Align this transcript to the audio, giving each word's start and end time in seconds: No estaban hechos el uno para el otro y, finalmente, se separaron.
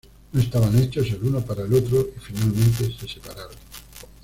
No 0.33 0.41
estaban 0.41 0.75
hechos 0.79 1.05
el 1.11 1.21
uno 1.25 1.41
para 1.45 1.61
el 1.61 1.71
otro 1.75 2.01
y, 2.15 2.19
finalmente, 2.19 2.91
se 2.99 3.07
separaron. 3.07 3.53